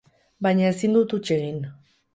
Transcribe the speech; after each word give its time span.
Baina 0.47 0.65
ezin 0.71 0.97
du 0.99 1.05
huts 1.13 1.23
egin. 1.39 1.65